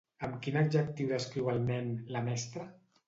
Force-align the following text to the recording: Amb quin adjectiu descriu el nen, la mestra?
Amb 0.27 0.37
quin 0.45 0.55
adjectiu 0.61 1.11
descriu 1.11 1.51
el 1.53 1.63
nen, 1.67 1.93
la 2.17 2.25
mestra? 2.31 2.67